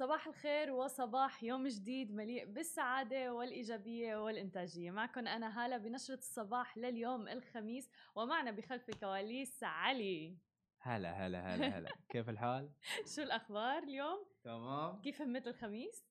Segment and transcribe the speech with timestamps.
[0.00, 7.28] صباح الخير وصباح يوم جديد مليء بالسعادة والإيجابية والإنتاجية معكم أنا هالة بنشرة الصباح لليوم
[7.28, 10.36] الخميس ومعنا بخلف الكواليس علي
[10.78, 12.70] هلا هلا هلا هلا كيف الحال؟
[13.14, 16.04] شو الأخبار اليوم؟ تمام كيف همت الخميس؟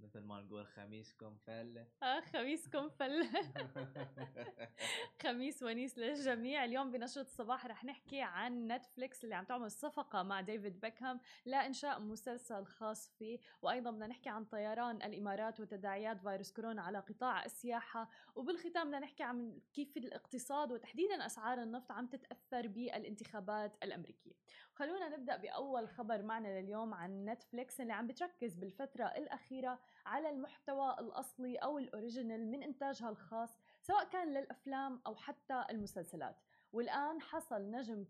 [0.00, 3.28] مثل ما نقول خميسكم فله آه خميسكم فل.
[5.22, 6.64] خميس ونيس للجميع.
[6.64, 12.00] اليوم بنشرة الصباح رح نحكي عن نتفليكس اللي عم تعمل صفقة مع ديفيد بيكهام لإنشاء
[12.00, 13.38] مسلسل خاص فيه.
[13.62, 18.08] وأيضا بدنا نحكي عن طيران الإمارات وتداعيات فيروس كورونا على قطاع السياحة.
[18.34, 24.32] وبالختام بدنا نحكي عن كيف الاقتصاد وتحديدا أسعار النفط عم تتأثر بالانتخابات الأمريكية.
[24.74, 30.96] خلونا نبدأ بأول خبر معنا لليوم عن نتفليكس اللي عم بتركز بالفترة الأخيرة على المحتوى
[30.98, 36.36] الأصلي أو ال original من إنتاجها الخاص سواء كان للأفلام أو حتى المسلسلات.
[36.72, 38.04] والآن حصل نجم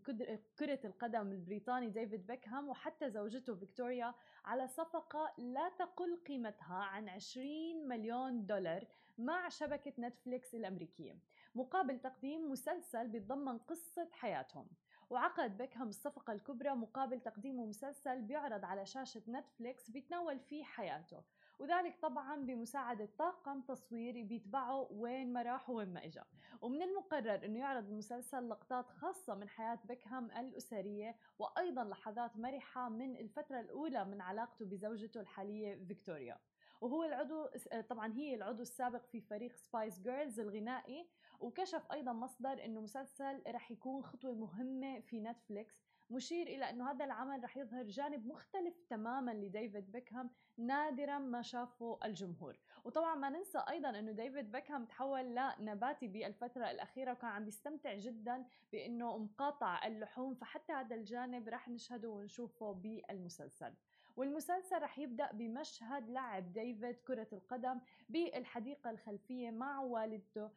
[0.59, 4.13] كرة القدم البريطاني ديفيد بيكهام وحتى زوجته فيكتوريا
[4.45, 11.17] على صفقة لا تقل قيمتها عن 20 مليون دولار مع شبكة نتفليكس الأمريكية.
[11.55, 14.67] مقابل تقديم مسلسل بيتضمن قصة حياتهم.
[15.09, 21.21] وعقد بيكهام الصفقة الكبرى مقابل تقديم مسلسل بيعرض على شاشة نتفليكس بيتناول فيه حياته.
[21.63, 26.21] وذلك طبعا بمساعدة طاقم تصويري بيتبعه وين ما راح وين ما اجى
[26.61, 33.17] ومن المقرر إنه يعرض المسلسل لقطات خاصة من حياة بيكهام الأسرية وأيضا لحظات مرحة من
[33.17, 36.37] الفترة الأولى من علاقته بزوجته الحالية فيكتوريا.
[36.81, 37.49] وهو العضو
[37.89, 41.09] طبعا هي العضو السابق في فريق Spice Girls الغنائي.
[41.39, 47.05] وكشف أيضا مصدر إنه مسلسل رح يكون خطوة مهمة في نتفليكس مشير إلى إنه هذا
[47.05, 52.59] العمل رح يظهر جانب مختلف تماما لديفيد بيكهام نادرا ما شافه الجمهور.
[52.83, 58.45] وطبعا ما ننسى أيضا إنه ديفيد بيكهام تحول لنباتي بالفترة الأخيرة وكان عم بيستمتع جدا
[58.71, 63.73] بإنه مقاطع اللحوم فحتى هذا الجانب رح نشهده ونشوفه بالمسلسل.
[64.15, 67.79] والمسلسل رح يبدأ بمشهد لعب ديفيد كرة القدم
[68.09, 70.49] بالحديقة الخلفية مع والدته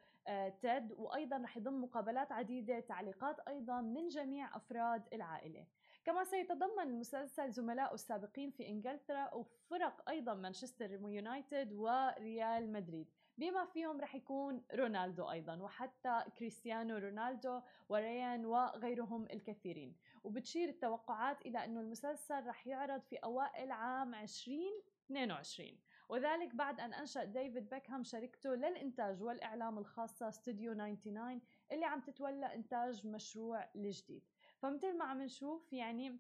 [0.61, 5.67] تيد وأيضا رح يضم مقابلات عديدة تعليقات أيضا من جميع أفراد العائلة.
[6.05, 13.09] كما سيتضمن المسلسل زملائه السابقين في إنجلترا وفرق أيضا مانشستر يونايتد وريال مدريد.
[13.39, 19.97] بما فيهم رح يكون رونالدو أيضا وحتى كريستيانو رونالدو وريان وغيرهم الكثيرين.
[20.25, 25.79] وبتشير التوقعات إلى إنه المسلسل رح يعرض في أوائل عام 2022
[26.09, 31.41] وذلك بعد أن أنشأ ديفيد بيكهام شركته للإنتاج والإعلام الخاصة ستوديو 99
[31.73, 34.23] اللي عم تتولى إنتاج مشروع الجديد
[34.59, 36.19] فمثل ما عم نشوف يعني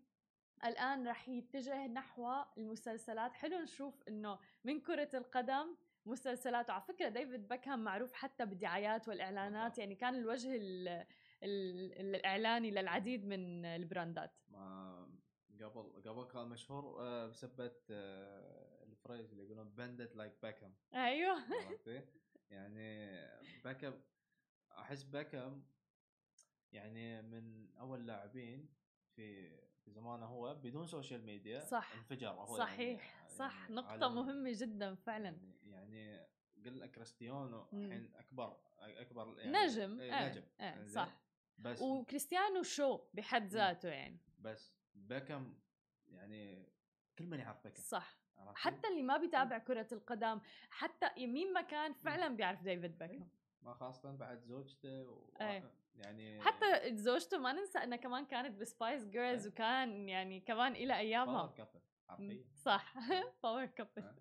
[0.65, 3.35] الآن رح يتجه نحو المسلسلات.
[3.35, 5.77] حلو نشوف إنه من كرة القدم
[6.07, 9.79] مسلسلات وعلى فكرة ديفيد بيكهام معروف حتى بالدعايات والإعلانات.
[9.79, 10.51] يعني كان الوجه
[11.43, 14.33] الإعلاني للعديد من البراندات.
[15.63, 17.72] قبل قبل كان مشهور آه، بسبب
[19.06, 21.39] آه، ال phrase اللي يقولون bend it like Beckham أيوه.
[22.50, 23.21] يعني
[23.65, 24.00] بيكهام
[24.78, 25.62] أحس بيكهام
[26.72, 28.69] يعني من أول لاعبين
[29.17, 29.56] في
[29.87, 31.93] في زمانه هو بدون social media صح.
[31.93, 33.17] انفجر هو صحيح.
[33.17, 33.61] يعني صح.
[33.61, 35.38] يعني نقطة مهمة جدا فعلا.
[35.62, 36.27] يعني, يعني
[36.65, 40.00] قل لك كريستيانو الحين أكبر أكبر يعني نجم.
[40.00, 40.43] إيه نجم.
[40.61, 41.23] إيه صح.
[41.59, 44.19] بس وكريستيانو شو بحد ذاته يعني.
[44.38, 45.59] بس بيكهام
[46.09, 46.73] يعني
[47.19, 48.25] كل من يعرف بيكم صح.
[48.55, 53.29] حتى اللي ما بيتابع كرة القدم حتى مين ما كان فعلا بيعرف ديفيد بيكم
[53.63, 55.29] ما خاصة بعد زوجته و...
[55.41, 55.71] إيه.
[55.95, 59.47] يعني حتى زوجته ما ننسى إنها كمان كانت ب Spice Girls.
[59.49, 61.43] وكان يعني كمان إلى أيامها.
[61.43, 62.95] power couple صح.
[63.43, 64.15] power couple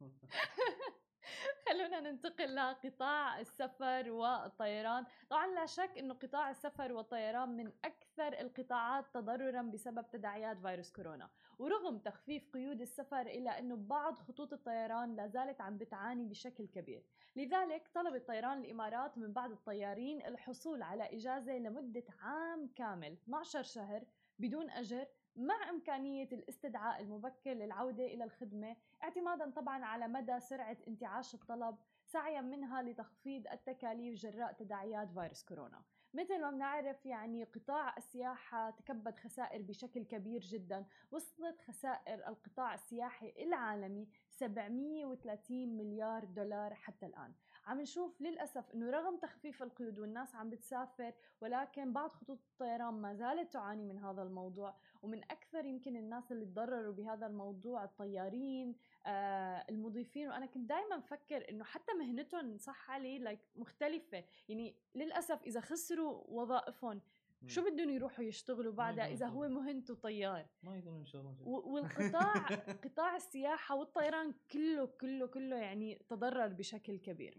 [1.68, 9.04] خلونا ننتقل لقطاع السفر والطيران طبعا لا شك إنه قطاع السفر والطيران من أكثر القطاعات
[9.14, 11.30] تضررا بسبب تداعيات فيروس كورونا.
[11.58, 17.04] ورغم تخفيف قيود السفر الا إنه بعض خطوط الطيران لا زالت عم بتعاني بشكل كبير.
[17.36, 24.04] لذلك طلبت طيران الإمارات من بعض الطيارين الحصول على إجازة لمدة عام كامل 12 شهر
[24.38, 25.06] بدون أجر
[25.38, 32.40] مع إمكانية الاستدعاء المبكر للعودة إلى الخدمة اعتمادا طبعا على مدى سرعة انتعاش الطلب سعيا
[32.40, 35.82] منها لتخفيض التكاليف جراء تداعيات فيروس كورونا.
[36.14, 43.34] مثل ما بنعرف يعني قطاع السياحة تكبد خسائر بشكل كبير جدا وصلت خسائر القطاع السياحي
[43.38, 47.34] العالمي 730 مليار دولار حتى الآن.
[47.68, 53.14] عم نشوف للأسف أنه رغم تخفيف القيود والناس عم بتسافر ولكن بعض خطوط الطيران ما
[53.14, 54.74] زالت تعاني من هذا الموضوع.
[55.02, 58.76] ومن أكثر يمكن الناس اللي تضرروا بهذا الموضوع الطيارين
[59.06, 60.28] آه المضيفين.
[60.28, 64.24] وأنا كنت دائما أفكر أنه حتى مهنتهم صح علي لايك مختلفة.
[64.48, 67.00] يعني للأسف إذا خسروا وظائفهم
[67.46, 69.62] شو بدهم يروحوا يشتغلوا بعدها يقدروا إذا هو يشتغلوا.
[69.62, 71.48] مهنته طيار ما شيء.
[71.48, 72.34] و- والقطاع
[72.84, 77.34] قطاع السياحة والطيران كله كله كله يعني تضرر بشكل كبير.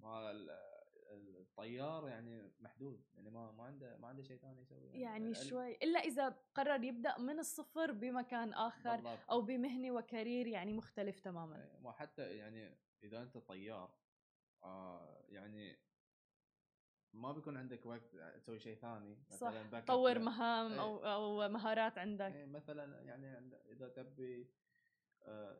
[0.00, 4.88] ما ال- ال- الطيار يعني محدود يعني ما ما عنده ما عنده شيء ثاني يسوي
[5.00, 9.18] يعني ال- شوي إلا إذا قرر يبدأ من الصفر بمكان آخر بالضبط.
[9.30, 13.94] أو بمهنة وكارير يعني مختلف تماما إيه، وحتى يعني إذا أنت طيار
[14.64, 15.78] آه يعني
[17.12, 20.18] ما بيكون عندك وقت تسوي شيء ثاني صح مثلا باك أب طور لا.
[20.18, 20.80] مهام إيه.
[20.80, 24.50] أو أو مهارات عندك إيه، مثلا يعني إذا تبي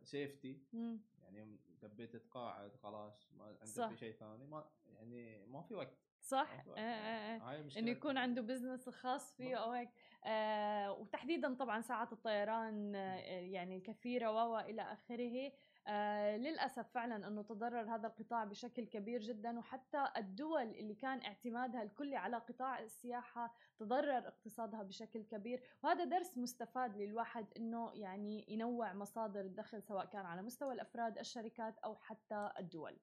[0.03, 1.01] safety مم.
[1.23, 3.95] يعني تبي تتقاعد خلاص ما عندك صح.
[3.95, 6.65] شيء ثاني ما يعني ما في وقت صح.
[6.69, 7.79] آه آه آه.
[7.79, 9.89] إنه يكون عنده business الخاص فيه أو هيك
[10.25, 15.53] آه وتحديدا طبعا ساعات الطيران آه يعني الكثيره و إلى آخره
[15.89, 21.83] آه للأسف فعلا انه تضرر هذا القطاع بشكل كبير جدا وحتى الدول اللي كان اعتمادها
[21.83, 28.93] الكلي على قطاع السياحة تضرر اقتصادها بشكل كبير وهذا درس مستفاد للواحد إنه يعني ينوع
[28.93, 32.99] مصادر الدخل سواء كان على مستوى الأفراد الشركات أو حتى الدول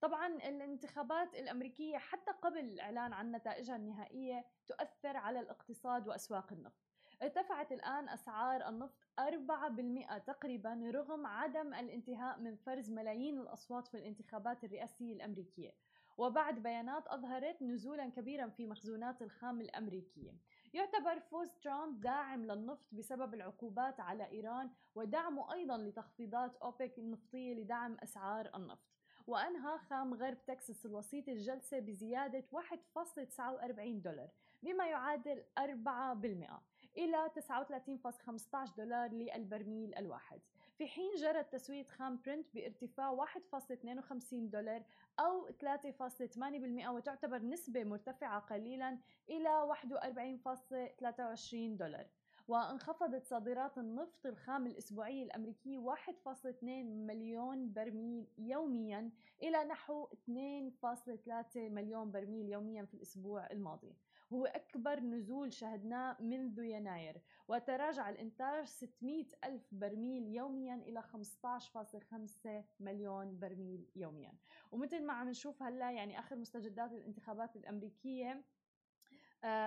[0.00, 6.93] طبعا الانتخابات الأمريكية حتى قبل الإعلان عن نتائجها النهائية تؤثر على الاقتصاد وأسواق النفط.
[7.24, 14.64] ارتفعت الآن أسعار النفط 4% تقريبا رغم عدم الانتهاء من فرز ملايين الأصوات في الانتخابات
[14.64, 15.74] الرئاسية الأمريكية.
[16.18, 20.34] وبعد بيانات أظهرت نزولا كبيرا في مخزونات الخام الأمريكية.
[20.74, 27.96] يعتبر فوز ترامب داعم للنفط بسبب العقوبات على إيران ودعمه أيضا لتخفيضات أوبك النفطية لدعم
[28.02, 28.88] أسعار النفط.
[29.26, 34.28] وأنهى خام غرب تكساس الوسيط الجلسة بزيادة 1.49 دولار
[34.62, 40.40] بما يعادل 4% إلى 39.15 دولار للبرميل الواحد.
[40.78, 44.82] في حين جرت تسوية خام برنت بارتفاع 1.52 دولار
[45.20, 48.98] أو 3.8% وتعتبر نسبة مرتفعة قليلا
[49.28, 52.06] إلى 41.23 دولار.
[52.48, 59.10] وانخفضت صادرات النفط الخام الأسبوعي الأمريكي 1.2 مليون برميل يوميا
[59.42, 63.96] إلى نحو 2.3 مليون برميل يوميا في الأسبوع الماضي.
[64.30, 73.38] وهو أكبر نزول شهدناه منذ يناير وتراجع الإنتاج 600 ألف برميل يوميا إلى 15.5 مليون
[73.38, 74.34] برميل يوميا.
[74.72, 78.44] ومثل ما عم نشوف هلأ يعني آخر مستجدات الانتخابات الأمريكية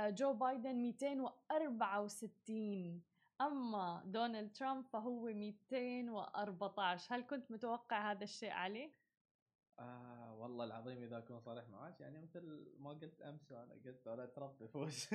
[0.10, 3.02] جو بايدن 264
[3.42, 8.92] أما دونالد ترامب فهو 214 هل كنت متوقع هذا الشيء علي؟
[9.80, 14.30] آه والله العظيم إذا أكون صريح معك يعني مثل ما قلت أمس أنا قلت دونالد
[14.32, 15.08] ترامب بيفوز.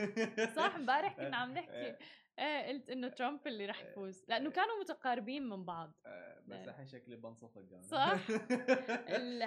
[0.56, 1.72] صح امبارح كنا عم نحكي.
[1.72, 1.98] إيه.
[2.38, 4.24] إيه قلت إنه ترامب اللي رح يفوز.
[4.28, 5.92] لأنه كانوا متقاربين من بعض.
[6.06, 6.64] آه، بس إيه.
[6.64, 7.82] الحين شكلي بنصفق أنا.
[7.82, 8.12] صح؟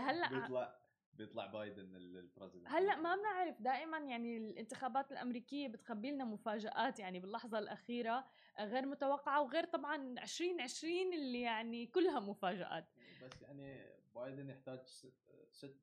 [0.10, 0.76] هلأ بيطلع
[1.18, 7.20] بيطلع بايدن ال- البريزيدنت هلأ ما بنعرف دائما يعني الانتخابات الأمريكية بتخبي لنا مفاجآت يعني
[7.20, 8.26] باللحظة الأخيرة
[8.60, 12.86] غير متوقعة وغير طبعا 2020 اللي يعني كلها مفاجآت.
[13.24, 13.86] بس يعني
[14.16, 15.08] بايدن يحتاج س-
[15.52, 15.78] ست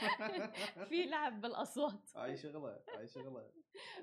[0.90, 2.10] في لعب بالأصوات.
[2.16, 3.52] هاي شغلة هاي شغلة.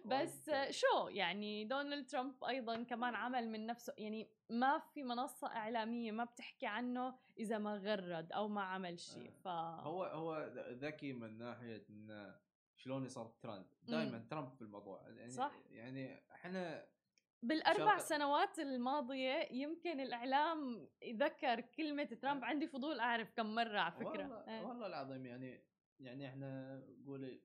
[0.04, 6.12] بس شو يعني دونالد ترامب أيضا كمان عمل من نفسه يعني ما في منصة إعلامية
[6.12, 9.30] ما بتحكي عنه إذا ما غرد أو ما عمل شيء آه.
[9.30, 9.48] ف
[9.86, 12.40] هو هو ذكي من ناحية انه
[12.76, 15.08] شلون يصير ترند دائما ترامب في الموضوع.
[15.08, 15.52] يعني صح.
[15.70, 16.86] يعني إحنا
[17.42, 23.92] بالأربع شرق- سنوات الماضية يمكن الإعلام ذكر كلمة ترامب عندي فضول أعرف كم مرة على
[23.92, 24.22] فكرة.
[24.22, 24.66] والله, إيه.
[24.66, 25.62] والله العظيم يعني
[26.00, 27.40] يعني إحنا قولي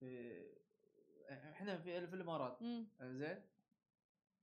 [0.00, 0.40] في
[1.30, 2.62] إحنا في في الإمارات.
[2.62, 2.88] مم.
[3.02, 3.42] زين؟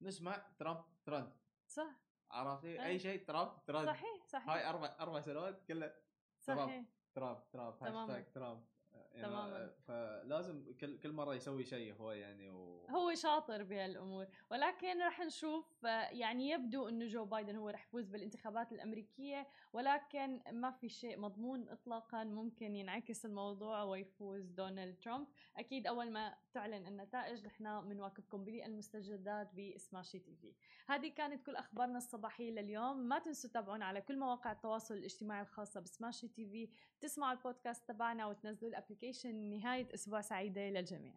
[0.01, 1.33] نسمع ترامب ترند.
[1.67, 2.06] صح.
[2.31, 2.83] عرفتي.
[2.85, 5.95] أي شيء ترامب ترند صحيح صحيح هاي أربع أربع سنوات كلها.
[6.41, 8.07] صحيح ترامب ترامب تماماً.
[8.07, 8.67] هاشتاج ترامب
[9.11, 9.69] يعني تماماً.
[9.87, 12.85] فلازم كل كل مرة يسوي شيء هو يعني و...
[12.89, 14.27] هو شاطر بهالأمور.
[14.51, 20.71] ولكن رح نشوف يعني يبدو إنه جو بايدن هو رح يفوز بالانتخابات الأمريكية ولكن ما
[20.71, 25.27] في شيء مضمون اطلاقا ممكن ينعكس الموضوع ويفوز دونالد ترامب.
[25.57, 30.53] أكيد أول ما تعلن النتائج نحن بنواكبكم بالمستجدات ب Smashi TV.
[30.87, 32.97] هذه كانت كل أخبارنا الصباحية لليوم.
[32.97, 36.69] ما تنسوا تتابعونا على كل مواقع التواصل الاجتماعي الخاصة ب Smashi TV.
[37.01, 41.13] تسمعوا البودكاست تبعنا وتنزلوا ال application نهاية أسبوع سعيدة للجميع.